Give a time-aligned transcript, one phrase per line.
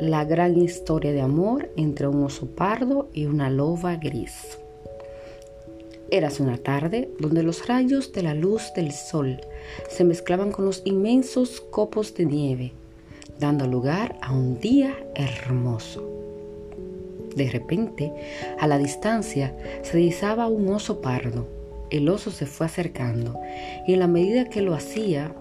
[0.00, 4.58] la gran historia de amor entre un oso pardo y una loba gris.
[6.10, 9.40] Eras una tarde donde los rayos de la luz del sol
[9.88, 12.72] se mezclaban con los inmensos copos de nieve,
[13.38, 16.10] dando lugar a un día hermoso.
[17.34, 18.12] De repente,
[18.58, 21.46] a la distancia, se deslizaba un oso pardo.
[21.90, 23.38] El oso se fue acercando
[23.86, 25.34] y en la medida que lo hacía,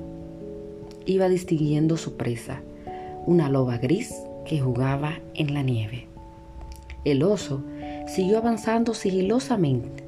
[1.06, 2.62] iba distinguiendo su presa,
[3.26, 4.14] una loba gris
[4.46, 6.08] que jugaba en la nieve.
[7.06, 7.64] El oso
[8.08, 10.04] siguió avanzando sigilosamente.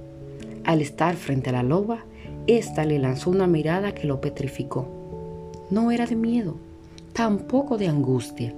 [0.64, 2.06] Al estar frente a la loba,
[2.48, 4.88] ésta le lanzó una mirada que lo petrificó.
[5.70, 6.56] No era de miedo,
[7.14, 8.54] tampoco de angustia.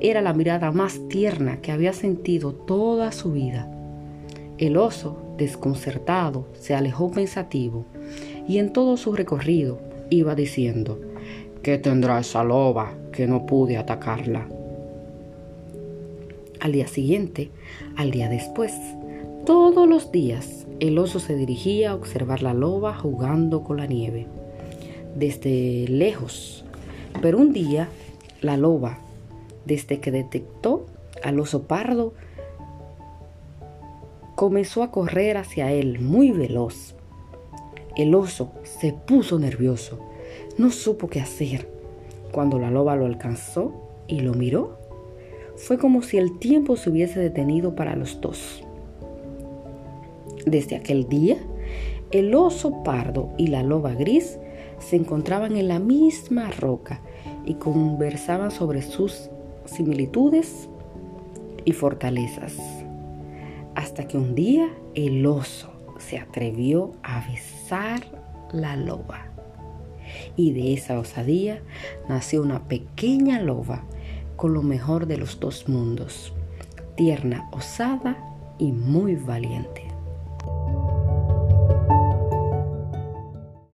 [0.00, 3.70] Era la mirada más tierna que había sentido toda su vida.
[4.58, 7.84] El oso, desconcertado, se alejó pensativo
[8.46, 11.00] y en todo su recorrido iba diciendo,
[11.62, 14.46] ¿qué tendrá esa loba que no pude atacarla?
[16.64, 17.50] Al día siguiente,
[17.94, 18.72] al día después,
[19.44, 24.26] todos los días el oso se dirigía a observar la loba jugando con la nieve.
[25.14, 26.64] Desde lejos
[27.20, 27.88] pero un día,
[28.40, 28.98] la loba,
[29.64, 30.86] desde que detectó
[31.22, 32.12] al oso pardo,
[34.34, 36.94] comenzó a correr hacia él muy veloz.
[37.96, 39.98] El oso se puso nervioso,
[40.58, 41.68] no supo qué hacer.
[42.32, 43.72] Cuando la loba lo alcanzó
[44.08, 44.78] y lo miró,
[45.56, 48.64] fue como si el tiempo se hubiese detenido para los dos.
[50.46, 51.36] Desde aquel día,
[52.10, 54.38] el oso pardo y la loba gris
[54.78, 57.00] se encontraban en la misma roca
[57.46, 59.30] y conversaban sobre sus
[59.64, 60.68] similitudes
[61.64, 62.56] y fortalezas.
[63.74, 68.00] Hasta que un día el oso se atrevió a besar
[68.52, 69.28] la loba.
[70.36, 71.62] Y de esa osadía
[72.08, 73.84] nació una pequeña loba
[74.36, 76.32] con lo mejor de los dos mundos,
[76.96, 78.16] tierna, osada
[78.58, 79.93] y muy valiente.